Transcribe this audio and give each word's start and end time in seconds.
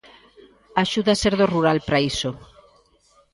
Axuda 0.83 1.13
ser 1.21 1.33
do 1.39 1.47
rural 1.53 1.77
para 1.85 2.03
iso. 2.11 2.31